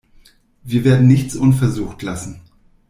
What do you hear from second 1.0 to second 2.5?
nichts unversucht lassen.